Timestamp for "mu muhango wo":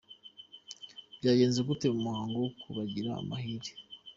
1.93-2.49